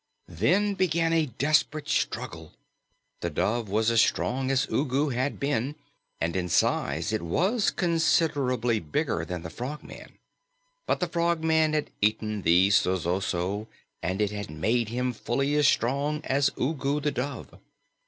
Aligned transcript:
Then 0.27 0.73
began 0.73 1.13
a 1.13 1.27
desperate 1.27 1.87
struggle. 1.87 2.53
The 3.19 3.29
dove 3.29 3.69
was 3.69 3.91
as 3.91 4.01
strong 4.01 4.49
as 4.49 4.65
Ugu 4.71 5.09
had 5.09 5.39
been, 5.39 5.75
and 6.19 6.35
in 6.35 6.49
size 6.49 7.13
it 7.13 7.21
was 7.21 7.69
considerably 7.69 8.79
bigger 8.79 9.23
than 9.23 9.43
the 9.43 9.51
Frogman. 9.51 10.13
But 10.87 11.01
the 11.01 11.07
Frogman 11.07 11.73
had 11.73 11.91
eaten 12.01 12.41
the 12.41 12.71
zosozo, 12.71 13.67
and 14.01 14.23
it 14.23 14.31
had 14.31 14.49
made 14.49 14.89
him 14.89 15.13
fully 15.13 15.53
as 15.53 15.67
strong 15.67 16.21
as 16.23 16.49
Ugu 16.57 16.99
the 16.99 17.11
Dove. 17.11 17.59